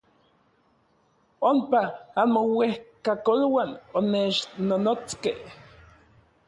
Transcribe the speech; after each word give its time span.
Ompa 1.49 1.81
anmouejkakoluan 2.21 3.69
onechnonotskej. 3.97 5.39